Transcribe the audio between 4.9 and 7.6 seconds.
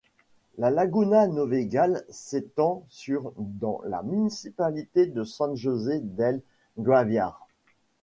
de San José del Guaviare.